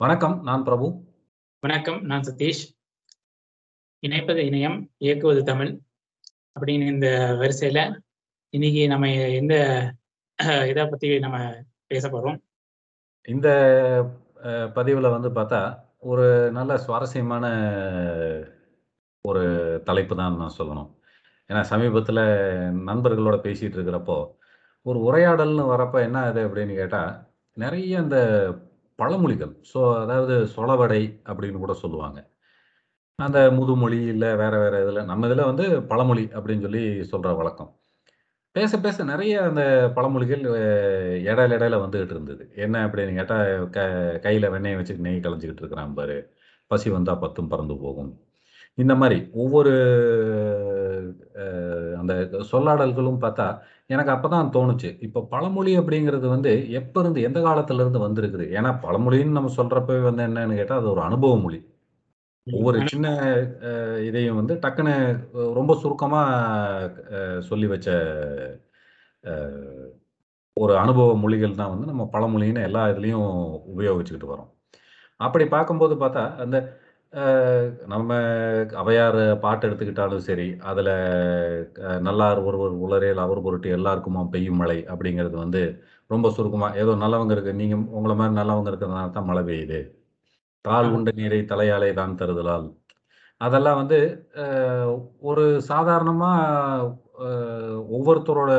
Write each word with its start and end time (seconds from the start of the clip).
வணக்கம். 0.00 0.42
நான் 0.42 0.64
பிரபு. 0.64 1.04
வணக்கம். 1.60 2.00
நான் 2.00 2.20
சதீஷ். 2.20 2.64
இணைப்பது 4.06 4.42
இணையம், 4.44 4.90
இயக்குவது 4.96 5.44
தமிழ். 5.44 5.78
அப்படின்னு 6.60 6.86
இந்த 6.86 7.36
வரிசையில, 7.40 7.98
இன்னைக்கு 8.48 8.86
நம்ம 8.86 9.14
எந்த 9.14 9.54
இத 10.68 10.86
பத்தி 10.86 11.18
நம்ம 11.18 11.54
பேசப் 11.86 12.16
போறோம்? 12.16 12.38
இந்த 13.28 13.48
பதிவுல 14.44 15.20
வந்து 15.20 15.30
பார்த்தா, 15.30 15.80
ஒரு 15.98 16.50
நல்ல 16.52 16.78
சுவாரஸ்யமான 16.78 17.46
ஒரு 19.20 19.80
தலைப்பு 19.84 20.16
தான் 20.16 20.36
நான் 20.36 20.54
சொல்லணும். 20.58 20.94
ஏன்னா 21.48 21.64
சமீபத்தில 21.70 22.20
நண்பர்களோட 22.86 23.36
பேசிட்டு 23.36 23.76
இருக்கிறப்போ, 23.76 24.34
ஒரு 24.82 24.98
உரையாடல்னு 24.98 25.70
வரப்ப 25.76 26.00
என்ன 26.00 26.18
ஆகுது 26.18 26.48
அப்படின்னு 26.48 26.74
கேட்டா, 26.74 27.28
நெறைய 27.56 28.02
இந்த 28.02 28.46
பழமொழிகள். 28.98 29.52
ஸோ 29.72 29.80
அதாவது 30.02 30.34
சொலவடை 30.56 31.02
அப்படின்னு 31.24 31.58
கூட 31.58 31.74
சொல்லுவாங்க. 31.74 32.18
அந்த 33.18 33.38
முதுமொழி 33.50 33.98
இல்லை 34.06 34.28
வேற 34.36 34.54
வேற 34.58 34.74
இதில் 34.82 35.04
நம்ம 35.04 35.26
இதில் 35.26 35.48
வந்து 35.50 35.64
பழமொழி 35.82 36.24
அப்படின்னு 36.36 36.62
சொல்லி 36.62 36.82
சொல்கிற 37.04 37.32
வழக்கம். 37.34 37.70
பேச 38.56 38.72
பேச 38.80 39.04
நிறைய 39.04 39.34
அந்த 39.42 39.62
பழமொழிகள் 39.96 40.42
இடையில 41.30 41.56
இடையில 41.58 41.76
வந்துகிட்டு 41.84 42.14
இருந்தது. 42.16 42.44
என்ன 42.56 42.76
அப்படின்னு 42.86 43.14
கேட்டால் 43.14 43.70
க 43.70 43.78
கையில் 44.22 44.50
வெண்ணெய 44.50 44.78
வச்சுட்டு 44.78 45.06
நெய் 45.06 45.24
கலைஞ்சிக்கிட்டு 45.26 45.64
இருக்கிறான் 45.64 45.94
பாரு. 45.94 46.18
பசி 46.70 46.90
வந்தால் 46.90 47.18
பத்தும் 47.18 47.48
பறந்து 47.48 47.76
போகும். 47.78 48.10
இந்த 48.78 48.94
மாரி 49.00 49.18
ஒவ்வொரு 49.36 49.72
அந்த 52.00 52.12
சொல்லாடல்களும் 52.50 53.20
பார்த்தா, 53.22 53.46
எனக்கு 53.90 54.12
அப்பதான் 54.14 54.52
தோணுச்சு. 54.54 54.90
இப்ப 55.06 55.24
பழமொழி 55.32 55.72
அப்படிங்கிறது 55.80 56.26
வந்து 56.34 56.50
எப்ப 56.80 56.96
இருந்து 57.00 57.20
எந்த 57.22 57.40
காலத்துல 57.44 57.82
இருந்து 57.84 58.00
வந்திருக்குது? 58.04 58.46
ஏன்னா 58.56 58.70
பழமொழின்னு 58.84 59.38
நம்ம 59.38 59.52
சொல்றப்பவே 59.56 60.02
வந்து 60.08 60.24
என்னன்னு 60.28 60.58
கேட்டா, 60.60 60.76
அது 60.80 60.88
ஒரு 60.94 61.02
அனுபவ 61.08 61.34
மொழி. 61.44 61.60
ஒவ்வொரு 62.46 62.78
சின்ன 62.86 63.06
இதையும் 64.08 64.38
வந்து 64.40 64.54
டக்குனு 64.62 64.94
அ 65.36 65.52
ரொம்ப 65.58 65.72
சுருக்கமா 65.80 66.22
அ 67.14 67.20
சொல்லி 67.48 67.68
வச்ச 67.70 67.88
ஒரு 70.56 70.74
அனுபவ 70.80 71.10
மொழிகள் 71.20 71.58
தான் 71.58 71.72
வந்து 71.72 71.86
நம்ம 71.90 72.04
பழமொழின்னு 72.12 72.66
எல்லா 72.68 72.82
இதுலயும் 72.92 73.28
உபயோகிச்சுக்கிட்டு 73.72 74.32
வரோம். 74.32 74.50
அப்படி 75.20 75.44
பார்க்கும்போது 75.50 75.94
பார்த்தா, 76.00 76.24
அந்த 76.44 76.56
நம்ம 77.92 78.10
ஔவையார் 78.78 79.16
பாட்டு 79.42 79.66
எடுத்துக்கிட்டாலும் 79.66 80.24
சரி, 80.26 80.46
அதுல 80.70 80.88
"நல்லார் 82.06 82.40
ஒருவர் 82.44 82.74
உளரேல் 82.84 83.20
அவர் 83.24 83.40
பொருட்டு 83.44 83.68
எல்லாருக்குமாம் 83.76 84.30
பெய்யும் 84.34 84.60
மழை" 84.62 84.78
அப்படிங்கிறது 84.92 85.36
வந்து 85.36 85.62
ரொம்ப 86.10 86.26
சுருக்கமா, 86.36 86.68
ஏதோ 86.82 86.92
நல்லவங்க 87.02 87.32
இருக்கு 87.36 87.52
நீங்க 87.60 87.76
உங்கள 87.98 88.14
மாரி 88.18 88.34
நல்லவங்க 88.38 88.70
இருக்கிறதுனால 88.70 89.12
தான் 89.16 89.28
மழை 89.30 89.42
பெய்யுது. 89.48 89.80
"தால் 90.64 90.86
ஆமா. 90.86 90.96
உண்ட 90.96 91.12
நீரை 91.20 91.40
தலையாலே 91.52 91.90
தான் 91.98 92.18
தருதலால்" 92.20 92.68
அதெல்லாம் 93.40 93.80
வந்து 93.80 93.98
ஒரு 95.24 95.44
சாதாரணமா 95.70 96.32
அ 97.22 97.30
ஒவ்வொருத்தரோட 97.96 98.52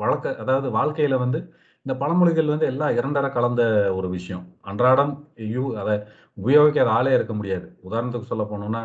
வழக்க 0.00 0.26
அதாவது 0.42 0.68
வாழ்க்கையில 0.76 1.16
வந்து 1.22 1.40
இந்த 1.88 1.96
பழமொழிகள் 2.00 2.50
வந்து 2.52 2.66
எல்லாம் 2.66 2.96
2 2.96 3.18
அற 3.18 3.28
கலந்த 3.34 3.62
ஒரு 3.98 4.08
விஷயம். 4.14 4.42
அன்றாடம் 4.64 5.12
யூ 5.52 5.62
அத 5.78 5.90
உபயோகிக்காத 6.38 6.90
ஆளே 6.96 7.12
இருக்க 7.14 7.34
முடியாது. 7.34 7.66
உதாரணத்துக்கு 7.86 8.30
சொல்ல 8.30 8.44
போனோம்னா, 8.50 8.82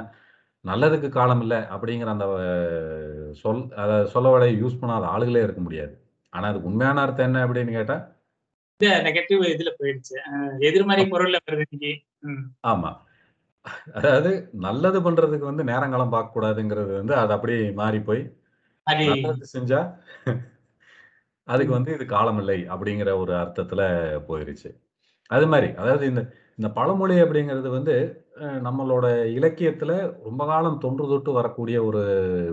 "நல்லதுக்கு 0.66 1.09
காலம் 1.12 1.42
இல்ல" 1.46 1.56
அப்படிங்கிற 1.74 2.09
அந்த 2.14 2.28
சொல் 3.42 3.62
அத 3.84 3.92
சொலவடைய 4.14 4.52
யூஸ் 4.62 4.80
பண்ணாத 4.81 5.08
ஆளுகளே 5.14 5.44
இருக்க 5.46 5.62
முடியாது. 5.64 5.94
ஆனா 6.34 6.46
அதுக்கு 6.52 6.70
உண்மையான 6.72 7.04
அர்த்தம் 7.06 7.28
என்ன 7.30 7.44
அப்படின்னு 7.46 7.78
கேட்டா 7.78 7.98
நெகட்டிவ் 9.06 9.44
இதுல 9.52 9.72
போயிடுச்சு. 9.78 10.16
எதிர்மறை 10.68 11.03
பொருள்ல 11.12 11.38
வருது. 11.50 11.91
ஆமா. 12.72 12.91
அதாவது 13.97 14.31
நல்லது 14.66 15.00
பண்றதுக்கு 15.06 15.50
வந்து 15.50 15.64
நேரங்காலம் 15.70 16.14
பார்க்கக்கூடாதுங்கிறது 16.14 16.94
வந்து 17.00 17.16
அது 17.22 17.34
அப்படியே 17.38 17.62
மாறி 17.80 18.02
போய், 18.08 18.24
செஞ்சா 19.53 19.81
அதுக்கு. 21.48 21.74
வந்து 21.74 21.94
இது 21.94 22.06
காலம் 22.06 22.38
இல்லை 22.40 22.59
அப்படிங்கிற 22.70 23.16
ஒரு 23.18 23.34
அர்த்தத்துல 23.36 23.81
போயிருச்சு. 24.28 24.70
அது 25.30 25.48
மாரி, 25.48 25.70
அதாவது 25.76 26.06
இந்த 26.08 26.22
இந்த 26.59 26.70
பழமொழி 26.72 27.16
அப்படிங்கிறது 27.22 27.70
வந்து 27.70 27.94
நம்மளோட 28.66 29.06
இலக்கியத்துல 29.36 29.94
ரொம்ப 30.24 30.46
காலம் 30.46 30.80
தொன்று 30.80 31.06
தொட்டு 31.08 31.32
வரக்கூடிய 31.32 31.78
ஒரு 31.84 32.02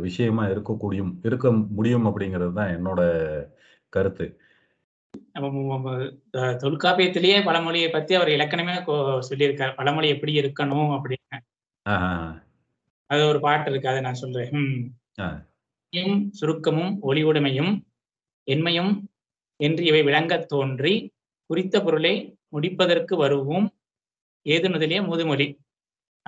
விஷயமா 0.01 0.45
இருக்கக்கூடியும் 0.47 1.13
இருக்க 1.23 1.49
முடியும் 1.73 2.07
அப்படிங்கிறது 2.07 2.53
தான் 2.53 2.73
என்னோட 2.77 3.01
கருத்து. 3.93 4.27
தொல்காப்பியத்திலேயே 6.63 7.39
பழமொழிய 7.43 7.89
பத்தி 7.93 8.15
அவர் 8.15 8.31
இலக்கணமே 8.31 8.77
சொல்லியிருக்கார். 9.29 9.77
பழமொழி 9.77 10.09
எப்படி 10.09 10.35
இருக்கணும் 10.41 10.91
அப்படின்னு. 10.97 11.39
அது 13.11 13.23
ஒரு 13.27 13.41
பாட்டு 13.41 13.71
இருக்கு. 13.71 13.89
அத 13.89 14.01
நான் 14.01 14.21
சொல்றேன். 14.23 14.51
ம். 14.61 14.83
ஆ. 15.19 15.29
"யும் 15.93 16.17
சுருக்கமும் 16.33 16.93
ஒளிவுடைமையும் 17.03 17.73
எண்மையும் 18.47 19.01
என்று 19.57 19.85
இவை 19.85 20.03
விளங்கத் 20.03 20.49
தோன்றி, 20.49 21.13
குறித்த 21.47 21.81
பொருளை 21.83 22.37
முடிப்பதற்கு 22.49 23.25
வரூஉம் 23.25 23.69
ஏது 24.43 24.71
முதலிய 24.71 25.03
முதுமொழி." 25.03 25.59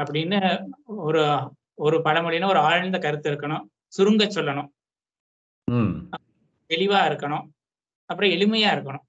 அப்படின்னு 0.02 0.64
ஒரு 0.84 1.52
ஒரு 1.74 1.98
பழமொழின்னா 1.98 2.48
ஒரு 2.48 2.58
ஆழ்ந்த 2.58 2.98
கருத்து 2.98 3.30
இருக்கணும். 3.30 3.62
சுருங்கச் 3.86 4.38
சொல்லணும். 4.38 4.68
தெளிவா 6.70 6.98
இருக்கணும். 7.08 7.44
அப்புறம் 8.04 8.30
எளிமையா 8.30 8.70
இருக்கணும். 8.72 9.04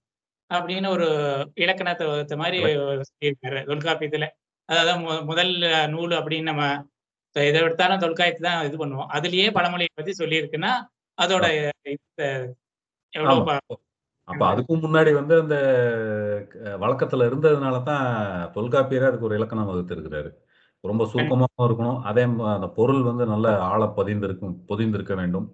அப்படின்னு 0.53 0.87
ஒரு 0.87 1.07
இலக்கணத்த 1.55 2.25
இலக் 2.29 3.07
சொல்லியிருக்காரு 3.09 3.59
தொல்காப்பியத்துல. 3.65 4.27
அதான் 4.71 5.01
மு 5.03 5.23
முதல் 5.25 5.51
நூல் 5.89 6.09
அப்படின்னு 6.09 6.41
நம்ம 6.41 6.85
எத 7.31 7.59
எடுத்தாலும் 7.59 7.99
தொல்காப்பியத்த 7.99 8.39
தான் 8.39 8.65
இது 8.65 8.85
பண்ணுவோம். 8.85 9.05
அதிலேயே 9.07 9.49
பழமொழிய 9.49 9.85
பத்தி 9.93 10.25
சொல்லியிருக்குன்னா, 10.25 10.71
அதோட 11.21 11.69
அப்ப 14.27 14.43
அதுக்கும் 14.51 14.83
முன்னாடி 14.85 15.11
வந்து 15.13 15.35
அந்த 15.43 15.55
வழக்கத்துல 16.83 17.27
இருந்ததுனால 17.29 17.77
தான் 17.83 18.05
தொல்காப்பியரே 18.55 19.07
அதுக்கு 19.09 19.27
ஒரு 19.29 19.37
இலக்கணம் 19.39 19.69
வகுத்திருக்கிறாரு. 19.71 20.29
ரொம்ப 20.83 21.03
கண் 21.03 21.11
சுருக்கமாவும் 21.13 21.67
இருக்கணும். 21.69 21.99
அதே 22.09 22.23
அந்த 22.55 22.67
பொருள் 22.77 23.01
வந்து 23.03 23.25
நல்ல 23.25 23.47
ஆழ 23.69 23.83
பதிந்திருக்கும் 23.99 24.55
பொதிந்திருக்க 24.69 25.15
வேண்டும். 25.21 25.47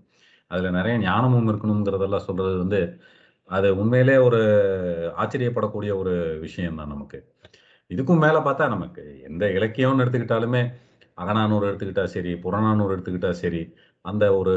அதுல 0.51 0.71
நெறைய 0.77 0.95
ஞானமும் 1.05 1.49
இருக்கணும்ங்கிறதெல்லாம் 1.51 2.27
சொல்றது 2.29 2.55
வந்து, 2.63 2.79
அது 3.49 3.69
உண்மையிலேயே 3.81 4.19
ஒரு 4.29 4.41
ஆச்சரியப்படக்கூடிய 5.23 5.91
ஒரு 6.01 6.13
விஷயம் 6.45 6.79
தான் 6.81 6.93
நமக்கு. 6.95 7.19
இதுக்கும் 7.91 8.23
மேல 8.25 8.37
பார்த்தா 8.39 8.65
நமக்கு 8.69 9.03
எந்த 9.29 9.45
இலக்கியம்னு 9.57 10.03
எடுத்துக்கிட்டாலுமே, 10.05 10.63
அகநானூறு 11.19 11.65
எடுத்துக்கிட்டா 11.69 12.05
சரி, 12.13 12.31
புறநானூறு 12.43 12.91
எடுத்துக்கிட்டா 12.95 13.31
சரி, 13.41 13.61
அந்த 14.05 14.25
ஒரு 14.39 14.53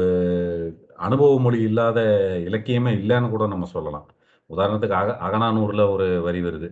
அனுபவ 0.99 1.33
மொழி 1.39 1.59
இல்லாத 1.69 1.99
இலக்கியமே 2.47 2.91
இல்லைன்னு 2.99 3.29
கூட 3.29 3.45
நம்ம 3.53 3.67
சொல்லலாம். 3.73 4.07
உதாரணத்துக்கு 4.49 4.97
அக 5.01 5.11
அகநானூரில் 5.27 5.83
ஒரு 5.93 6.07
வரி 6.21 6.41
வருது. 6.47 6.69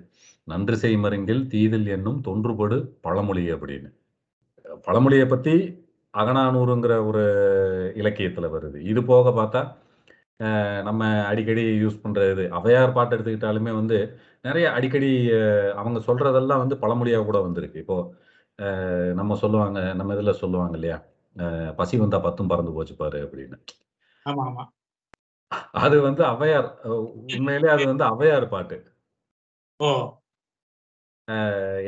நன்றி 0.48 0.78
செய் 0.78 0.98
மருங்கில் 1.04 1.44
தீதில் 1.54 1.88
என்னும் 1.96 2.20
தொன்றுபடு 2.28 2.78
பழமொழி" 3.06 3.46
அப்படின்னு. 3.56 3.90
பழமொழியை 4.88 5.28
பற்றி 5.28 5.56
அகநானூறுங்கிற 6.14 6.94
ஒரு 7.10 7.24
இலக்கியத்தில் 8.02 8.54
வருது. 8.56 8.78
இது 8.92 9.02
போக 9.12 9.30
பார்த்தா, 9.38 9.62
நம்ம 10.88 11.02
அடிக்கடி 11.30 11.64
யூஸ் 11.84 12.02
பண்ணுறது 12.04 12.44
அவையார் 12.60 12.96
பாட்டு 12.98 13.16
எடுத்துக்கிட்டாலுமே 13.16 13.74
வந்து, 13.80 13.98
நிறைய 14.46 14.68
அடிக்கடி 14.78 15.12
அவங்க 15.82 16.00
சொல்கிறதெல்லாம் 16.08 16.64
வந்து 16.64 16.78
பழமொழியாக 16.84 17.26
கூட 17.30 17.40
வந்திருக்கு. 17.48 17.82
இப்போது 17.84 18.08
நம்ம 19.20 19.36
சொல்லுவாங்க 19.42 19.80
நம்ம 19.96 20.16
இதுல 20.16 20.34
சொல்லுவாங்க 20.40 20.76
இல்லையா? 20.76 20.98
"பசி 21.80 21.96
வந்தா 21.98 22.20
பத்தும் 22.26 22.52
பறந்து 22.52 22.74
போச்சு 22.74 22.96
பாரு" 22.98 23.20
அப்படின்னு. 23.26 23.58
அது 25.80 25.98
வந்து 26.06 26.22
ஔவையார் 26.30 26.70
அ 26.86 26.92
உண்மையிலேயே 27.32 27.74
அது 27.76 27.86
வந்து 27.88 28.06
ஔவையார் 28.12 28.48
பாட்டு. 28.52 28.78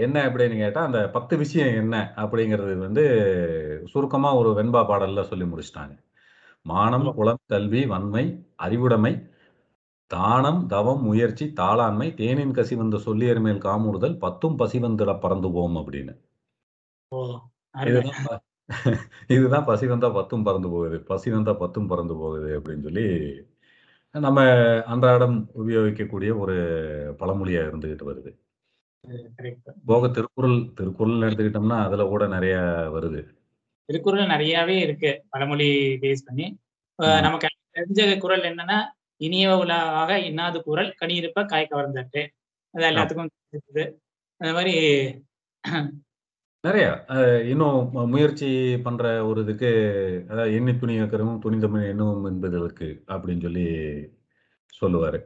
என்ன 0.04 0.18
அப்படின்னு 0.28 0.56
கேட்டா, 0.58 0.82
அந்த 0.84 1.00
10 1.12 1.36
விஷயம் 1.42 1.72
என்ன 1.76 1.96
அப்படிங்கிறது 2.18 2.74
வந்து 2.80 3.04
சுருக்கமா 3.94 4.30
ஒரு 4.40 4.50
வெண்பா 4.58 4.82
பாடல்ல 4.90 5.24
சொல்லி 5.26 5.46
முடிச்சுட்டாங்க. 5.46 5.94
"மானம், 6.66 7.08
ஓ! 7.08 7.14
குலம், 7.14 7.42
கல்வி, 7.48 7.84
வன்மை, 7.88 8.26
அறிவுடைமை, 8.60 9.14
தானம், 10.12 10.62
தவம், 10.68 11.04
முயற்சி, 11.04 11.48
தாளாண்மை, 11.56 12.10
தேனின் 12.18 12.56
கசிவந்த 12.56 12.98
சொல்லியர் 13.02 13.42
மேல் 13.42 13.64
காமுறுதல், 13.64 14.18
பத்தும் 14.20 14.60
பசிவந்திடப் 14.60 15.22
பறந்து 15.22 15.52
போம்" 15.54 15.78
அப்படின்னு. 15.82 16.16
ஓ! 17.14 17.18
இதுதான் 17.84 18.20
இதுதான் 19.36 19.66
"பசி 19.70 19.86
வந்தா 19.88 20.10
பத்தும் 20.18 20.46
பறந்து 20.46 20.70
போகுது. 20.70 20.98
பசி 21.10 21.30
வந்தா 21.32 21.54
பத்தும் 21.62 21.88
பறந்து 21.88 22.16
போகுது" 22.16 22.50
அப்படின்னு 22.58 22.84
சொல்லி, 22.84 23.06
நம்ம 24.16 24.40
அன்றாடம் 24.88 25.38
உபயோகிக்கக்கூடிய 25.62 26.32
ஒரு 26.40 26.56
பழமொழியா 27.20 27.64
இருந்துகிட்டு 27.68 28.06
வருது. 28.10 28.32
போக. 29.86 30.04
திருக்குறள் 30.16 30.58
திருக்குறள்னு 30.78 31.28
எடுத்துக்கிட்டோம்னா, 31.28 31.80
அதுல 31.86 32.04
கூட 32.08 32.26
நெறைய 32.30 32.56
வருது. 32.96 33.22
திருக்குறள் 33.90 34.32
நெறையாவே 34.32 34.76
இருக்கு. 34.80 35.12
பழமொழி 35.30 35.70
பேஸ் 36.02 36.28
பண்ணி. 36.28 36.48
நமக்கு 37.22 37.48
தெரிஞ்ச 37.76 38.02
குறள் 38.20 38.44
என்னன்னா, 38.50 38.78
"இனிய 39.22 39.48
உலவாக 39.58 40.12
இன்னாது 40.30 40.58
கூறல் 40.64 40.92
கனி 40.96 41.16
இருப்ப 41.16 41.46
காய் 41.46 41.72
கவர்ந்தற்று." 41.72 42.24
அது. 42.74 42.86
எல்லாத்துக்கும். 42.90 43.32
அந்த 44.42 44.54
மாரி 44.54 44.76
நிறைய. 46.64 46.84
அஹ் 47.14 47.42
இன்னும் 47.46 47.80
முயற்சி 48.12 48.50
பண்ற 48.78 49.02
ஒரு 49.26 49.40
இதுக்கு 49.42 49.70
அதாவது 50.30 50.52
"எண்ணி 50.54 50.74
துணி 50.74 50.94
துணியக்கரமும் 50.94 51.42
துணிந்தமிழ் 51.44 51.84
எண்ணுவோம் 51.90 52.28
என்பதற்கு" 52.28 52.88
அப்படின்னு 53.08 53.42
சொல்லி 53.42 53.64
சொல்லுவாரு. 54.74 55.20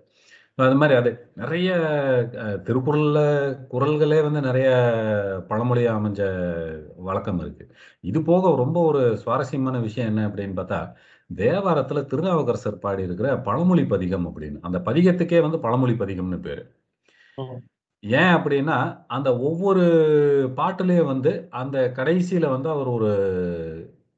அது 0.59 0.75
மாதிரி 0.75 0.95
அது 0.99 1.11
நிறைய 1.35 1.69
அ 2.43 2.49
திருக்குறள்ல 2.65 3.19
குறள்களே 3.71 4.19
வந்து 4.23 4.41
நிறைய 4.41 4.69
பழமொழியா 5.49 5.91
அமைஞ்ச 5.97 6.21
வழக்கம் 7.01 7.39
இருக்கு. 7.39 7.65
இது 8.03 8.21
போக 8.23 8.55
ரொம்ப 8.57 8.79
ஒரு 8.83 9.03
சுவாரஸ்யமான 9.17 9.79
விஷயம் 9.81 10.09
என்ன 10.09 10.27
அப்படின்னு 10.29 10.57
பார்த்தா, 10.59 10.81
தேவாரத்துல 11.29 12.05
திருநாவுக்கரசர் 12.07 12.83
பாடியிருக்கிற 12.83 13.15
பழமொழி 13.43 13.85
பதிகம் 13.89 14.27
அப்படின்னு. 14.29 14.59
அந்த 14.63 14.79
பதிகத்துக்கே 14.87 15.41
வந்து 15.41 15.61
பழமொழி 15.61 15.95
பதிகம்னு 15.99 16.41
பேரு. 16.41 16.65
ஏன் 18.03 18.31
அப்படின்னா, 18.35 18.75
அந்த 19.09 19.29
ஒவ்வொரு 19.47 19.83
பாட்டுலயும் 20.57 21.09
வந்து 21.11 21.31
அந்த 21.61 21.77
கடைசியில 21.97 22.45
வந்து 22.53 22.69
அவர் 22.73 22.89
ஒரு 22.91 23.09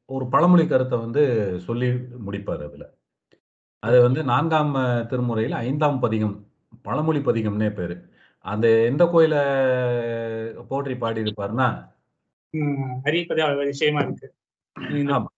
ஒரு 0.09 0.25
பழமொழி 0.33 0.63
கருத்த 0.67 0.95
வந்து 0.97 1.23
சொல்லி 1.65 1.87
முடிப்பாரு 2.25 2.63
அதுல. 2.67 2.85
அது 3.83 3.97
ஓகே. 3.97 4.05
வந்து 4.07 4.21
4ஆம் 4.29 4.73
திருமுறையில 5.11 5.55
5ஆம் 5.65 5.99
பதிகம். 6.03 6.35
பழமொழி 6.85 7.21
பதிகம்னே 7.25 7.69
பேரு. 7.75 7.95
அந்த 8.45 8.67
எந்த 8.89 9.03
கோயில 9.11 9.35
போற்றி 10.71 10.95
பாடியிருப்பாருன்னா 11.01 11.67
ம். 12.53 12.77
அறிவிப்பதே 13.07 13.41
அதிசயமா 13.47 14.01
இருக்கு. 14.05 14.27
ஆமா. 15.09 15.29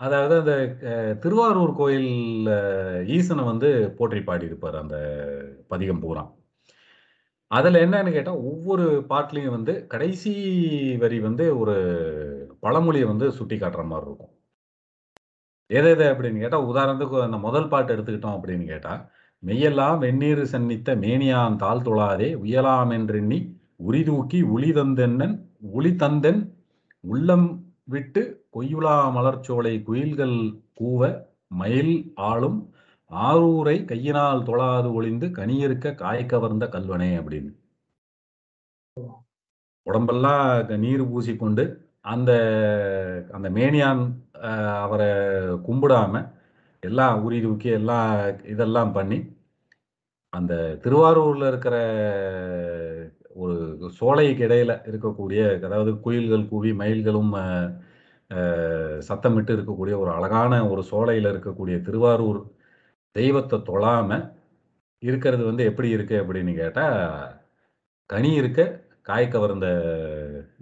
அதாவது 0.00 0.34
அந்த 0.40 0.54
அ 0.90 0.94
திருவாரூர் 1.22 1.72
கோயில்ல 1.78 2.50
ஈசன 3.16 3.44
வந்து 3.46 3.70
போற்றி 3.98 4.20
பாடியிருப்பாரு 4.26 4.78
அந்த 4.82 4.98
பதிகம் 5.70 6.02
பூரா. 6.02 6.24
அதுல 7.50 7.86
என்னன்னு 7.86 8.12
கேட்டா, 8.12 8.44
ஒவ்வொரு 8.44 9.04
பாட்டுலயும் 9.08 9.48
வந்து 9.48 9.86
கடைசி 9.86 10.30
வரி 10.98 11.20
வந்து 11.20 11.58
ஒரு 11.58 11.74
பழமொழியை 12.60 13.06
வந்து 13.06 13.32
சுட்டி 13.32 13.56
காட்டுற 13.56 13.86
மாதிரி 13.86 14.06
இருக்கும். 14.06 14.30
எது 15.70 15.90
எது 15.90 16.04
அப்படின்னு 16.04 16.40
கேட்டா, 16.40 16.66
உதாரணத்துக்கு 16.66 17.22
அந்த 17.22 17.38
முதல் 17.38 17.68
பாட்டு 17.68 17.96
எடுத்துக்கிட்டோம் 17.96 18.38
அப்படின்னு 18.38 18.64
கேட்டா, 18.64 19.10
"மெய்யெல்லாம் 19.42 19.98
வெந்நீர் 19.98 20.42
சன்னித்த 20.52 20.96
மேனியான் 20.96 21.62
உரி 21.62 21.86
தொழாதே 21.86 22.34
உளி 24.48 24.72
தந்தென்னன் 24.72 25.48
உளி 25.72 25.94
தந்தன் 25.94 26.54
உள்ளம் 27.04 27.66
விட்டு 27.86 28.46
கொய்யுலா 28.52 29.16
மலர்ச்சோலை 29.16 29.82
குயில்கள் 29.82 30.60
கூவ 30.80 31.26
மயில் 31.54 32.14
ஆளும் 32.28 32.70
ஆரூரை 33.10 33.76
கையினால் 33.90 34.46
தொழாது 34.48 34.88
ஒளிந்து 34.98 35.26
கனியிருக்க 35.38 35.94
காய் 36.02 36.24
கவர்ந்த 36.32 36.64
அப்படின்னு. 37.20 37.52
உடம்பெல்லாம் 39.86 40.44
நீர் 40.84 41.04
பூசிக்கொண்டு, 41.12 41.64
அந்த 42.12 42.30
அந்த 43.36 43.48
மேனியான் 43.58 44.02
அவரை 44.84 45.10
கும்பிடாம, 45.66 46.14
எல்லாம் 46.82 47.16
உரி 47.26 47.38
தூக்கி 47.44 47.68
எல்லாம் 47.80 48.10
இதெல்லாம் 48.54 48.92
பண்ணி, 48.98 49.18
அந்த 50.32 50.54
திருவாரூர்ல 50.84 51.44
இருக்கிற 51.52 51.76
ஒரு 53.44 53.56
சோலைக்கு 53.98 54.42
இடையில 54.48 54.72
இருக்கக்கூடிய 54.90 55.40
அதாவது 55.68 55.92
குயில்கள் 56.06 56.50
கூவி, 56.52 56.70
மயில்களும் 56.82 57.32
சத்தமிட்டு 59.08 59.52
இருக்கக்கூடிய 59.56 59.94
ஒரு 60.02 60.10
அழகான 60.16 60.52
ஒரு 60.72 60.82
சோலையில 60.92 61.32
இருக்கக்கூடிய 61.34 61.76
திருவாரூர் 61.88 62.40
தெய்வத்தை 63.16 63.58
தொழாமல் 63.62 64.24
இருக்கிறது 65.02 65.44
வந்து 65.44 65.64
எப்படி 65.64 65.88
இருக்கு 65.90 66.16
அப்படின்னு 66.22 66.54
கேட்டால் 66.54 66.98
"கனி 68.10 68.30
இருக்க 68.34 68.60
காய் 69.02 69.28
கவர்ந்த 69.28 69.68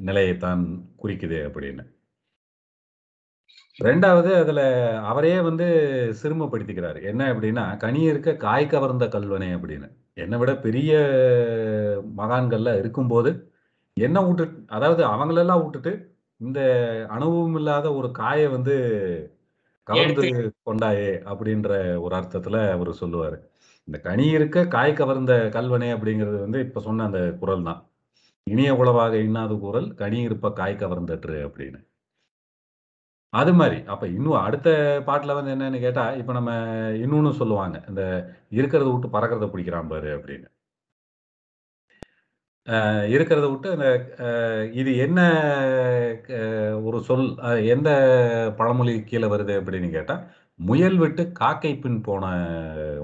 நிலையைத்தான் 0.06 0.62
குறிக்குது" 1.02 1.38
அப்படின்னு. 1.48 1.84
ரெண்டாவது 3.78 4.30
அதில் 4.34 4.64
அவரே 5.04 5.40
வந்து 5.40 5.66
சிறுமப்படுத்திக்கிறார் 6.22 6.98
என்ன 7.02 7.22
அப்படின்னா, 7.32 7.64
"கனி 7.78 8.00
இருக்க 8.02 8.36
காய் 8.38 8.66
கவர்ந்த 8.66 9.06
கள்வனே" 9.06 9.50
அப்படின்னு. 9.56 9.88
என்னை 10.16 10.38
விட 10.38 10.52
பெரிய 10.58 10.90
மகான்கள்லாம் 12.18 12.78
இருக்கும்போது, 12.78 13.30
என்ன 13.96 14.18
விட்டு 14.20 14.44
அதாவது 14.68 15.02
அவங்களெல்லாம் 15.08 15.62
விட்டுட்டு 15.62 15.92
இந்த 16.40 16.60
அனுபவம் 17.10 17.56
இல்லாத 17.56 17.86
ஒரு 17.94 18.08
காயை 18.12 18.48
வந்து 18.48 18.76
கவர்ந்து 19.86 20.22
எடுத்து 20.32 20.58
கொண்டாயே! 20.64 21.10
அப்படின்ற 21.26 21.70
ஒரு 22.00 22.14
அர்த்தத்துல 22.16 22.58
அவரு 22.72 22.92
சொல்லுவாரு. 23.00 23.38
இந்த 23.88 23.98
"கனி 24.04 24.26
இருக்க 24.30 24.66
காய் 24.70 24.94
கவர்ந்த 24.94 25.34
கள்வனே" 25.54 25.90
அப்படிங்கிறது 25.96 26.38
வந்து 26.40 26.60
இப்ப 26.66 26.82
சொன்ன 26.82 27.06
அந்த 27.06 27.22
குறள் 27.40 27.66
தான். 27.68 27.80
"இனிய 28.46 28.70
உளவாக 28.80 29.14
இன்னாது 29.26 29.56
கூறல், 29.60 29.90
கனி 29.96 30.20
இருப்ப 30.24 30.52
காய் 30.56 30.80
கவர்ந்தற்று" 30.82 31.38
அப்படின்னு. 31.48 31.80
அது 33.32 33.52
மாரி. 33.54 33.78
அப்ப 33.92 34.04
இன்னும் 34.08 34.38
அடுத்த 34.42 34.68
பாட்டுல 35.06 35.34
வந்து 35.34 35.52
என்னன்னு 35.54 35.78
கேட்டா, 35.80 36.04
இப்ப 36.20 36.32
நம்ம 36.32 36.50
இன்னொன்னு 37.02 37.32
சொல்லுவாங்க. 37.40 37.76
இந்த 37.88 38.02
"இருக்கிறத 38.52 38.88
வுட்டு 38.90 39.14
பறக்கிறத 39.14 39.48
பிடிக்கிறான் 39.50 39.90
பாரு" 39.92 40.10
அப்படின்னு. 40.16 40.46
இருக்கிறத 43.14 43.46
வுட்டு 43.46 43.68
அந்த 43.74 43.86
இது 44.74 44.90
என்ன 45.04 45.20
ஒரு 46.86 46.98
சொல் 47.08 47.26
எந்த 47.72 47.90
பழமொழி 48.58 48.94
கீழ 49.04 49.24
வருது 49.32 49.54
அப்படின்னு 49.60 49.88
கேட்டா, 49.90 50.14
"முயல் 50.60 50.98
விட்டு 50.98 51.22
காக்கை 51.40 51.72
பின் 51.78 51.98
போன 52.02 52.24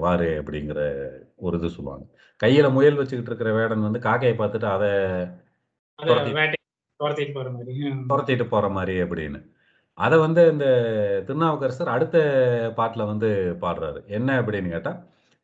வாறு" 0.03 0.29
அப்படிங்கிற 0.41 0.79
ஒரு 1.39 1.57
இது 1.59 1.69
சொல்லுவாங்க. 1.69 2.05
கையில 2.39 2.67
முயல் 2.73 2.99
வச்சுக்கிட்டு 2.99 3.31
இருக்கிற 3.31 3.51
வேடன் 3.59 3.87
வந்து 3.87 3.99
காக்கைய 4.07 4.33
பார்த்துட்டு 4.39 4.69
அத 4.71 4.85
தொரத்திட்டு 6.99 7.33
போற 7.35 7.49
மாரி. 7.51 7.73
ம். 7.87 8.01
தொரத்திட்டு 8.11 8.45
போற 8.51 8.65
மாரி 8.71 8.95
அப்படின்னு. 9.03 9.39
அத 9.97 10.13
வந்து 10.21 10.41
இந்த 10.53 10.65
திருநாவுக்கரசர் 11.27 11.93
அடுத்த 11.95 12.17
பாட்டுல 12.77 13.05
வந்து 13.07 13.29
பாடுறாரு. 13.63 13.99
என்ன 14.17 14.29
அப்படின்னு 14.41 14.73
கேட்டா, 14.73 14.93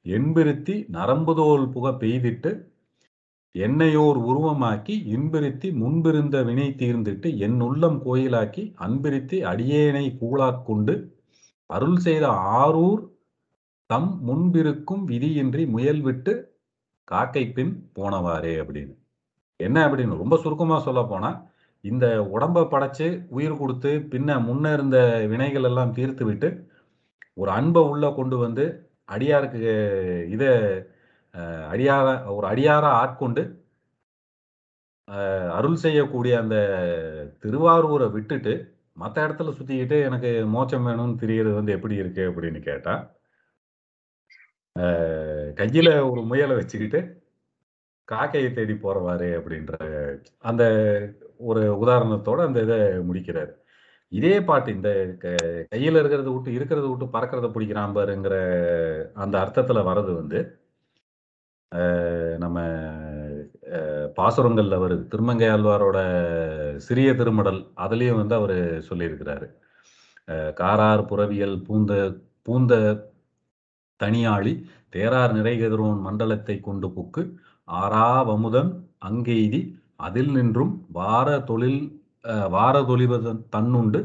"என்பிருத்தி 0.06 0.76
நரம்புதோல் 0.98 1.66
புக 1.74 1.88
பெய்திட்டு, 2.02 2.52
என்னையோர் 3.58 4.18
உருவமாக்கி, 4.22 4.96
இன்பிருத்தி 5.06 5.72
முன்பிருந்த 5.72 6.44
வினை 6.44 6.76
தீர்ந்திட்டு, 6.78 7.38
என் 7.38 7.60
உள்ளம் 7.60 8.02
கோயிலாக்கி, 8.06 8.74
அன்பிருத்தி 8.76 9.44
அடியேனை 9.44 10.18
கூழாக் 10.18 10.66
கொண்டு, 10.66 10.96
அருள் 11.66 11.96
செய்த 11.98 12.28
ஆரூர் 12.64 13.02
தம் 13.86 14.20
முன்பிருக்கும் 14.22 15.08
விதியின்றி 15.08 15.68
முயல் 15.68 16.02
விட்டு 16.02 16.34
காக்கை 17.04 17.52
பின் 17.52 17.92
போனவாறே" 17.96 18.54
அப்படின்னு. 18.60 18.94
என்ன 19.56 19.88
அப்படின்னு 19.88 20.18
ரொம்ப 20.18 20.38
சுருக்கமாக 20.38 20.84
சொல்ல 20.84 21.02
சொல்லப்போனா, 21.02 21.32
இந்த 21.82 22.30
உடம்ப 22.34 22.68
படைச்சு, 22.68 23.26
உயிர் 23.30 23.58
கொடுத்து 23.58 24.08
பின்ன 24.12 24.30
முன்ன 24.44 24.74
இருந்த 24.74 25.26
வினைகள் 25.30 25.64
எல்லாம் 25.64 25.94
தீர்த்துவிட்டு, 25.94 26.50
ஒரு 27.34 27.52
அன்பை 27.52 27.82
உள்ள 27.82 28.12
கொண்டு 28.12 28.38
வந்து, 28.38 28.66
அடியாருக்கு 29.12 29.62
இதை 30.30 30.48
அடியாரா 31.72 32.14
ஒரு 32.36 32.46
அடியாரா 32.48 32.90
ஆட்கொண்டு, 33.02 33.44
அருள் 35.58 35.78
செய்யக்கூடிய 35.84 36.34
அந்த 36.44 36.56
திருவாரூர 37.44 38.04
விட்டுட்டு, 38.16 38.54
மத்த 38.98 39.18
இடத்துல 39.26 39.52
சுத்திக்கிட்டு 39.58 39.98
எனக்கு 40.08 40.30
மோட்சம் 40.56 40.88
வேணும்னு 40.88 41.22
திரியிறது 41.22 41.56
வந்து 41.60 41.76
எப்படி 41.78 41.96
இருக்கு 42.02 42.24
அப்படின்னு 42.32 42.62
கேட்டா, 42.70 42.94
கையில 45.60 45.90
ஒரு 46.12 46.22
முயல 46.32 46.56
வச்சுக்கிட்டு, 46.60 47.00
காக்கைய 48.08 48.50
தேடி 48.58 48.76
போறவாறு 48.84 49.30
அப்படின்ற 49.40 49.76
அந்த 50.50 50.64
ஒரு 51.50 51.64
உதாரணத்தோட 51.84 52.40
அந்த 52.48 52.60
இத 52.68 52.76
முடிக்கிறாரு. 53.08 53.52
இதே 54.12 54.36
பாட்டு 54.50 54.70
இந்த 54.78 54.90
கையில 55.72 56.02
இருக்கிறத 56.02 56.30
வுட்டு, 56.36 56.52
இருக்கிறத 56.58 56.86
வுட்டு 56.92 57.08
பறக்கிறத 57.16 57.48
பிடிக்கிறான் 57.56 57.96
பாருங்கிற 57.98 58.36
அந்த 59.24 59.36
அர்த்தத்துல 59.44 59.82
வர்றது 59.90 60.14
வந்து, 60.22 60.40
நம்ம 62.38 62.58
பாசுரங்கள்ல 64.18 64.76
வருது. 64.84 65.04
திருமங்கை 65.08 65.48
ஆழ்வாரோட 65.50 65.98
சிறிய 66.78 67.10
திருமடல் 67.16 67.60
அதுலேயும் 67.78 68.20
வந்து 68.22 68.36
அவர் 68.36 68.56
சொல்லியிருக்கிறாரு. 68.90 69.48
"காரார் 70.62 71.04
புரவியல் 71.06 71.58
பூந்த 71.68 71.94
பூந்த 72.46 72.74
தனியாளி 74.00 74.54
தேரார் 74.96 75.34
நிறைகதிரோன் 75.38 76.00
மண்டலத்தை 76.02 76.58
கொண்டு 76.60 76.88
புக்கு, 76.88 77.24
ஆறாவமுதன் 77.72 78.72
அங்கெய்தி 79.06 79.62
அதில் 80.00 80.32
நின்றும் 80.32 80.74
வார 80.92 81.30
தொழில் 81.42 81.82
வார 82.50 82.76
தொழிவதன் 82.82 83.42
தன்னுண்டு, 83.56 84.02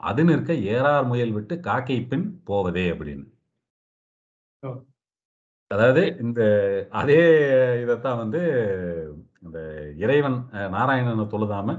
அது 0.00 0.24
நிற்க 0.24 0.52
ஏறார் 0.74 1.06
முயல் 1.06 1.32
விட்டு 1.32 1.60
காக்கை 1.60 1.98
பின் 2.08 2.26
போவதே" 2.44 2.86
அப்படின்னு. 2.92 3.26
அதாவது 5.72 6.02
இந்த 6.24 6.40
அதே 7.00 7.20
இதத்தான் 7.84 8.20
வந்து 8.22 8.40
இந்த 9.44 9.58
இறைவன் 10.04 10.38
நாராயணன 10.74 11.26
தொழுதாம 11.32 11.76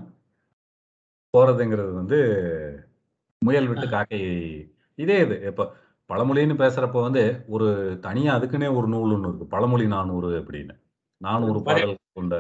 போறதுங்கிறது 1.34 1.92
வந்து 2.00 2.18
முயல் 3.42 3.70
விட்டு 3.70 3.88
காக்கை 3.94 4.20
இதே 5.00 5.18
இது. 5.26 5.36
இப்ப 5.50 5.68
பழமொழின்னு 6.10 6.56
பேசுறப்ப 6.62 7.02
வந்து 7.08 7.24
ஒரு 7.56 7.68
தனியா 8.06 8.32
அதுக்குன்னே 8.38 8.70
ஒரு 8.80 8.88
நூல் 8.94 9.14
ஒண்ணு 9.16 9.30
இருக்கு. 9.30 9.54
பழமொழி 9.56 9.86
400 9.94 10.32
அப்படின்னு. 10.42 10.74
400 11.22 11.60
வரை 11.62 11.82
பாடல் 11.82 11.96
கொண்ட. 12.20 12.36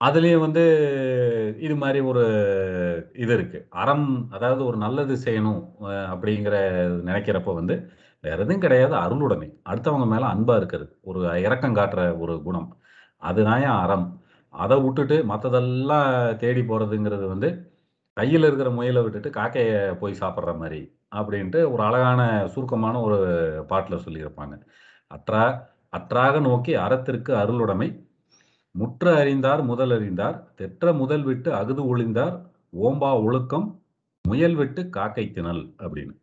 அதுலயும் 0.00 0.44
வந்து 0.46 0.62
இது 1.66 1.74
மாரி 1.82 2.00
ஒரு 2.10 2.22
இது 3.22 3.32
இருக்கு. 3.36 3.58
அறம் 3.82 4.06
அதாவது 4.36 4.62
ஒரு 4.70 4.78
நல்லது 4.84 5.14
செய்யணும் 5.26 5.60
அப்படிங்கிற 6.12 6.56
நெனைக்கிறப்ப 7.08 7.54
வந்து, 7.60 7.76
வேற 8.24 8.36
எதுவும் 8.36 8.60
கிடையாது 8.60 8.94
அருளுடைமை. 8.94 9.60
அடுத்தவங்க 9.70 10.06
மேல 10.06 10.26
அன்பா 10.26 10.56
இருக்கிறது. 10.56 10.98
ஒரு 11.02 11.40
இரக்கம் 11.40 11.74
காட்டுற 11.74 12.18
ஒரு 12.18 12.42
குணம். 12.42 12.76
அதுதான்யா 13.22 13.80
அறம். 13.80 14.22
அதை 14.48 14.80
விட்டுட்டு 14.80 15.24
மற்றதெல்லாம் 15.28 16.36
தேடி 16.36 16.60
போறதுங்கிறது 16.60 17.26
வந்து, 17.26 17.72
கையில் 18.12 18.42
இருக்கிற 18.42 18.70
முயலை 18.70 19.02
விட்டுட்டு 19.02 19.30
காக்கைய 19.30 19.94
போய் 19.98 20.16
சாப்பிட்ற 20.20 20.58
மாதிரி 20.58 20.98
அப்படின்ட்டு 21.16 21.72
ஒரு 21.72 21.82
அழகான 21.82 22.48
சுருக்கமான 22.48 23.00
ஒரு 23.00 23.18
பாட்டில் 23.68 23.98
சொல்லியிருப்பாங்க. 23.98 24.66
"அற்றா 25.14 25.66
அற்றாக 25.88 26.40
நோக்கி 26.40 26.74
அறத்திற்கு 26.74 27.32
அருளுடைமை. 27.32 28.08
முற்ற 28.70 29.16
அறிந்தார் 29.16 29.64
முதல் 29.64 29.90
அறிந்தார். 29.90 30.52
தெற்ற 30.54 30.92
முதல் 30.92 31.22
விட்டு 31.22 31.54
அஃது 31.54 31.96
ஒளிந்தார் 31.96 32.50
ஓம்பா 32.72 33.24
ஒழுக்கம் 33.24 33.82
முயல் 34.22 34.54
விட்டு 34.54 34.88
காக்கை 34.88 35.30
திணல் 35.30 35.74
அப்படின்னு. 35.78 36.22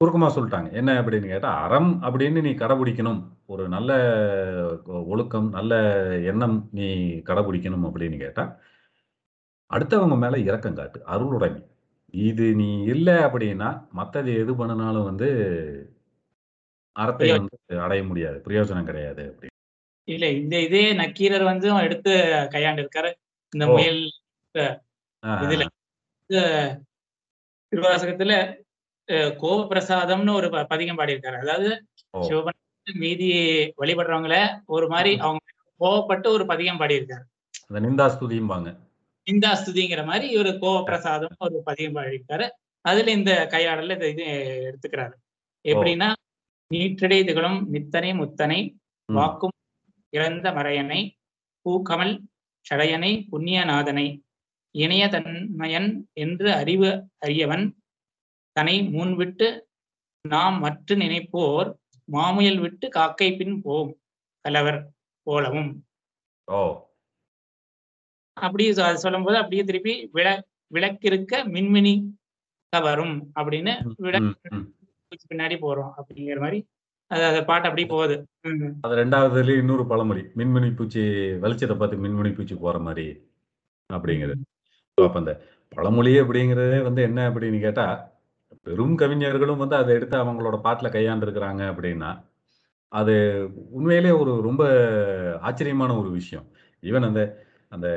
சுருக்கமா 0.00 0.28
சொல்ட்டாங்க. 0.36 0.68
என்ன 0.72 0.90
அப்படின்னு 1.00 1.28
கேட்டா, 1.28 1.50
அறம் 1.64 1.90
அப்படின்னு 2.04 2.40
நீ 2.42 2.52
கடைபிடிக்கணும். 2.54 3.20
ஒரு 3.46 3.64
நல்ல 3.68 3.90
ஒழுக்கம், 5.08 5.48
நல்ல 5.50 5.72
எண்ணம் 6.30 6.56
நீ 6.72 6.86
கடைபிடிக்கணும் 7.26 7.84
அப்படின்னு 7.88 8.18
கேட்டா, 8.18 8.44
அடுத்தவங்க 9.70 10.16
மேல 10.18 10.38
இரக்கம் 10.44 10.76
காட்டு. 10.76 11.00
அருளுடைமை. 11.06 11.62
இது 12.24 12.46
நீ 12.56 12.70
இல்ல 12.86 13.10
அப்படின்னா, 13.26 13.68
மத்தது 13.96 14.30
எது 14.42 14.52
பண்ணுனாலும் 14.54 15.08
வந்து 15.10 15.28
அறத்தை 16.96 17.28
வந்து 17.32 17.54
அடைய 17.82 18.02
முடியாது. 18.04 18.38
பிரயோஜனம் 18.46 18.86
கிடையாது 18.86 19.22
அப்படி. 19.30 19.48
இல்ல 20.08 20.26
இந்த 20.38 20.56
இதே 20.60 20.82
நக்கீரர் 20.94 21.44
வந்து 21.44 21.68
எடுத்து 21.84 22.12
கையாண்டிருக்காரு. 22.54 23.10
இந்த 23.52 23.66
ஓ! 23.66 23.74
முயல் 23.74 24.00
இதுல. 25.44 25.64
இந்த 26.30 26.40
திருவாசகத்துல 27.72 28.32
அ 29.08 29.14
கோவப்பிரசாதம்னு 29.40 30.34
ஒரு 30.34 30.66
பதிகம் 30.66 30.98
பாடியிருக்காரு. 30.98 31.38
அதாவது! 31.38 31.70
சிவபெருமான் 32.20 32.60
மீதி 32.96 33.28
வழிபடுறவங்கள 33.78 34.36
ஒரு 34.66 34.88
மாரி 34.88 35.12
ம். 35.16 35.20
அவங்க 35.20 35.42
கோவப்பட்டு 35.80 36.28
ஒரு 36.28 36.46
பதிகம் 36.46 36.80
பாடியிருக்காரு. 36.80 37.24
நிந்தாஸ்துதிம்பாங்க. 37.78 38.68
நிந்தாஸ்துதிங்கிற 39.26 40.06
மாரி 40.06 40.36
இவரு 40.36 40.52
கோவப்பிரசாதம்னு 40.58 41.38
ஒரு 41.40 41.62
பதிகம் 41.64 41.96
பாடியிருக்காரு. 41.96 42.46
அதுல 42.84 43.10
இந்த 43.10 43.48
கையாடல்ல 43.50 43.92
இந்த 43.92 44.08
இது 44.08 44.24
எடுத்துக்கிறாரு. 44.68 45.14
எப்படின்னா, 45.64 46.08
"நீற்றிடை 46.70 47.24
திகழும் 47.24 47.60
நித்தனை 47.68 48.14
முத்தனை. 48.14 48.60
வாக்கும் 49.08 49.54
இறந்த 50.12 50.50
மறையனை 50.50 51.00
பூக்கமழ் 51.66 52.14
சடையனை 52.66 53.12
புண்ணியநாதனை 53.30 54.06
இனைய 54.74 55.04
தன்மையன் 55.10 55.90
என்று 56.14 56.52
அறிவு 56.52 56.90
அரியவன் 57.18 57.64
தனை 58.56 58.76
முன்விட்டு 58.92 59.48
நாம் 60.24 60.58
மற்று 60.60 60.94
நினைப்போர் 60.96 61.70
மாமுயல் 62.08 62.60
விட்டு 62.60 62.86
காக்கை 62.92 63.30
பின் 63.36 63.56
போம் 63.64 63.92
கலவர் 64.44 64.80
போலவும்." 65.26 65.72
ஓ! 66.48 66.60
அப்படி 68.36 68.64
சொ 68.72 68.84
சொல்லும்போது 69.02 69.36
அப்படியே 69.40 69.62
திருப்பி 69.64 69.94
விள 70.14 70.28
"விளக்கிருக்க 70.72 71.42
மின்மினி 71.54 71.94
கவரும்" 72.72 73.16
அப்படின்னு 73.38 73.74
ம், 73.82 73.96
விள 74.06 74.16
ம், 74.20 74.34
ம். 74.52 74.66
பின்னாடி 75.24 75.56
போறோம் 75.62 75.92
அப்படிங்கிற 75.98 76.38
மாரி 76.40 76.58
அது 77.10 77.22
அந்த 77.28 77.40
பாட்டு 77.48 77.68
அப்படியே 77.68 77.88
போகுது. 77.90 78.16
அது 78.84 78.94
2வதுலயும் 78.96 79.62
இன்னொரு 79.62 79.84
பழமொழி. 79.90 80.22
"மின்மினி 80.38 80.70
பூச்சி 80.76 81.02
வெளிச்சத்த 81.42 81.74
பார்த்து 81.76 82.02
மின்மினி 82.04 82.32
பூச்சி 82.36 82.56
போற 82.58 82.76
மாரி" 82.86 83.06
அப்படிங்கிறது. 83.90 84.42
அப்ப 84.98 85.18
அந்த 85.22 85.34
பழமொழி 85.72 86.12
அப்படிங்கிறதே 86.22 86.80
வந்து 86.88 87.02
என்ன 87.08 87.20
அப்படின்னு 87.30 87.60
கேட்டா, 87.66 87.86
பெரும் 88.62 88.94
கவிஞர்களும் 88.94 89.62
வந்து 89.62 89.76
அதை 89.76 89.94
எடுத்து 89.94 90.16
அவங்களோட 90.18 90.56
பாட்டில் 90.60 90.94
கையாண்டுருக்கிறாங்க 90.96 91.62
அப்படின்னா, 91.72 92.10
அது 92.88 93.14
உண்மையிலேயே 93.70 94.14
ஒரு 94.14 94.32
ரொம்ப 94.42 94.62
ஆச்சரியமான 95.40 95.96
ஒரு 95.98 96.10
விஷயம். 96.10 96.46
ஈவன் 96.82 97.08
அந்த 97.08 97.22
அந்த 97.72 97.88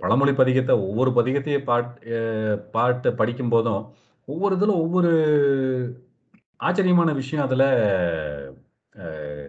பழமொழி 0.00 0.32
பதிகத்தை 0.32 0.74
ஒவ்வொரு 0.86 1.10
பதிகத்தையும் 1.10 1.64
பாட் 1.64 1.92
பாட்டு 2.04 2.58
பாட்டு 2.74 3.10
படிக்கும்போதும், 3.10 3.82
ஒவ்வொரு 4.28 4.56
இதில் 4.56 4.80
ஒவ்வொரு 4.84 5.12
ஆச்சரியமான 6.56 7.12
விஷயம் 7.12 7.46
அதில் 7.46 7.68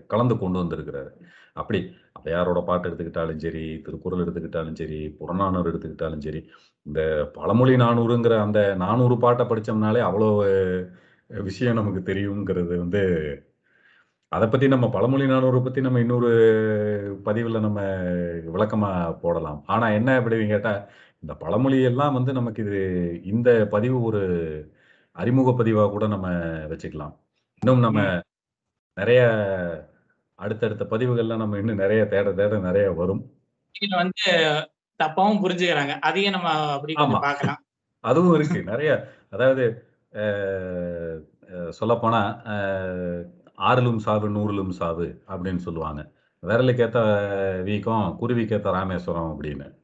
கலந்து 0.08 0.36
கொண்டு 0.38 0.62
வந்திருக்கிறாரு. 0.64 1.12
அப்படி 1.54 1.80
ஔவையாரோட 2.24 2.60
பாட்டு 2.68 2.88
எடுத்துக்கிட்டாலும் 2.90 3.42
சரி, 3.46 3.64
திருக்குறள் 3.86 4.24
எடுத்துக்கிட்டாலும் 4.24 4.78
சரி, 4.82 5.00
புறநானூறு 5.20 5.72
எடுத்துக்கிட்டாலும் 5.72 6.24
சரி, 6.26 6.42
இந்த 6.86 7.02
பழமொழி 7.38 7.74
400ங்கிற 7.82 8.36
அந்த 8.46 8.60
400 8.84 9.16
பாட்ட 9.24 9.44
படிச்சோம்னாலே 9.50 10.02
அவ்வளோ 10.10 10.30
விஷயம் 11.30 11.80
நமக்கு 11.80 12.02
தெரியுங்கிறது 12.10 12.74
வந்து 12.84 13.02
அத 14.32 14.44
பத்தி 14.50 14.68
நம்ம 14.74 14.86
பழமொழி 14.96 15.26
400 15.28 15.60
பத்தி 15.66 15.80
நம்ம 15.86 16.00
இன்னொரு 16.04 16.30
பதிவுல 17.28 17.60
நம்ம 17.66 17.80
விளக்கமா 18.56 18.92
போடலாம். 19.24 19.60
ஆனா 19.74 19.86
என்ன 19.98 20.10
அப்படின்னு 20.20 20.48
கேட்டா, 20.54 20.74
இந்த 21.24 21.34
பழமொழி 21.44 21.78
எல்லாம் 21.92 22.16
வந்து 22.18 22.32
நமக்கு 22.40 22.62
இது 22.66 22.80
இந்த 23.34 23.50
பதிவு 23.76 23.98
ஒரு 24.10 24.22
அறிமுக 25.16 25.52
பதிவா 25.62 25.84
கூட 25.96 26.06
நம்ம 26.16 26.28
வச்சுக்கலாம். 26.72 27.14
இன்னும் 27.62 27.86
நம்ம. 27.88 28.00
நெறைய 28.98 29.22
அடுத்தடுத்த 30.36 30.86
பதிவுகள்ல 30.86 31.36
நம்ம 31.36 31.58
இன்னும் 31.58 31.80
நெறைய 31.80 32.08
தேட 32.08 32.32
தேட 32.32 32.58
நெறைய 32.58 32.96
வரும். 32.96 33.32
இதுல 33.80 33.96
வந்து 33.96 34.32
தப்பாவும் 35.04 35.42
புரிஞ்சுக்கிறாங்க. 35.44 36.00
அதையும் 36.00 36.32
நம்ம 36.32 36.50
அப்படி 36.50 36.94
பார்க்கலாம். 36.94 37.64
அதுவும் 38.00 38.34
இருக்கு. 38.34 38.64
நெறைய 38.72 39.08
அதாவது 39.30 39.86
சொல்லப்போனா, 41.80 42.24
"ஆறிலும் 43.58 43.98
சாவு, 43.98 44.30
நூறிலும் 44.30 44.70
சாவு" 44.70 45.22
அப்படின்னு 45.28 45.56
சொல்லுவாங்க. 45.56 46.12
"விரலுக்கு 46.42 46.84
ஏத்த 46.86 47.64
வீக்கம், 47.64 48.16
குருவிக்கு 48.20 48.58
ஏத்த 48.58 48.72
ராமேஸ்வரம்" 48.72 49.38
அப்படின்னு. 49.38 49.82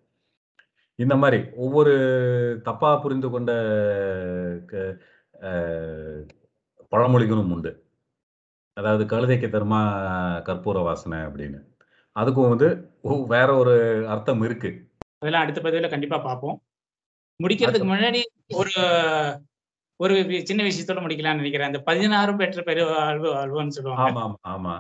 இந்த 0.96 1.16
மாரி 1.16 1.44
ஒவ்வொரு 1.56 1.94
தப்பா 2.64 2.96
புரிந்து 2.96 3.30
கொண்ட 3.30 3.52
பழமொழிகளும் 6.92 7.52
உண்டு. 7.52 7.89
அதாவது 8.80 9.04
"கழுதைக்கு 9.06 9.48
தருமா 9.48 9.80
கற்பூர 10.48 10.78
வாசனை" 10.84 11.20
அப்படின்னு. 11.22 11.60
அதுக்கும் 12.16 12.52
வந்து 12.54 12.68
வேற 13.30 13.50
ஒரு 13.56 13.74
அர்த்தம் 14.08 14.42
இருக்கு. 14.42 14.70
அதெல்லாம் 15.22 15.44
அடுத்த 15.44 15.62
பதிவுல 15.62 15.90
கண்டிப்பா 15.90 16.18
பார்ப்போம். 16.20 16.58
முடிக்கிறதுக்கு 17.40 17.90
முன்னாடி 17.90 18.22
ஒரு 18.56 18.72
ஒரு 20.00 20.16
சின்ன 20.46 20.62
விஷயத்தோட 20.64 21.00
முடிக்கலாம்னு 21.02 21.42
நெனைக்கிறேன். 21.42 21.72
அந்த 21.72 21.82
16 21.84 22.34
பெற்ற 22.38 22.62
பெரு 22.62 22.84
வாழ்வு 22.90 23.28
வாழ்வோன்னு 23.34 23.76
சொல்லுவாங்க. 23.78 24.22
ஆமா. 24.54 24.74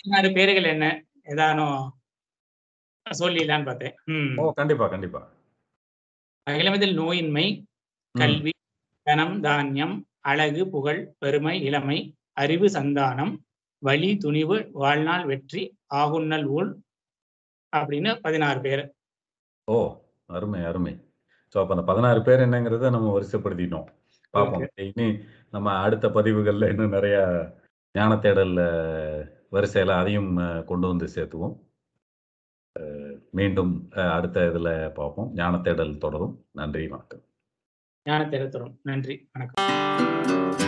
16 0.00 0.30
பேர்கள் 0.32 0.72
என்ன? 0.72 0.86
ஏதானும் 1.26 1.78
சொல்லிடலான்னு 3.06 3.64
பார்த்தேன். 3.64 3.94
ஓ! 4.38 4.52
கண்டிப்பா, 4.52 4.88
கண்டிப்பா. 4.88 5.20
அகிலமதில் 6.46 6.94
நோயின்மை. 6.94 7.46
கல்வி, 8.14 8.52
தனம், 9.06 9.36
தானியம், 9.40 9.94
அழகு, 10.24 10.62
புகழ், 10.68 11.00
பெருமை, 11.18 11.54
இளமை, 11.62 11.98
அறிவு, 12.36 12.66
சந்தானம், 12.68 13.32
வலி, 13.82 14.10
துணிவு, 14.16 14.56
வாழ்நாள் 14.74 15.24
வெற்றி, 15.26 15.62
ஆகுன்னல் 15.94 16.46
ஊழ் 16.48 16.70
அப்படின்னு 17.72 18.10
16 18.22 18.60
பேரு. 18.60 18.84
ஓ! 19.68 19.76
அருமை, 20.28 20.60
அருமை. 20.64 20.94
ஸோ 21.54 21.58
அப்ப 21.58 21.74
அந்த 21.76 21.84
16 21.90 22.22
பேர் 22.22 22.40
என்னங்கிறத 22.40 22.90
நம்ம 22.90 23.12
வரிசைப்படுத்திட்டோம். 23.16 23.86
பார்ப்போம். 24.34 24.64
இனி 24.86 25.06
நம்ம 25.50 25.74
அடுத்த 25.78 26.08
பதிவுகள்ல 26.08 26.68
இன்னும் 26.68 26.92
நெறைய 26.92 27.18
ஞான 27.94 28.16
தேடல் 28.16 28.54
வரிசையில 29.52 29.98
அதையும் 30.00 30.32
கொண்டு 30.66 30.86
வந்து 30.86 31.08
சேர்த்துவோம். 31.16 31.54
மீண்டும் 33.30 33.72
அடுத்த 34.16 34.46
இதுல 34.52 34.68
பார்ப்போம். 34.92 35.30
ஞான 35.34 35.60
தேடல் 35.60 35.94
தொடரும். 35.98 36.34
நன்றி, 36.52 36.84
வணக்கம். 36.88 37.24
ஞான 38.06 38.20
தேடல் 38.28 38.48
தொடரும். 38.48 38.76
நன்றி. 38.82 39.16
வணக்கம். 39.32 40.63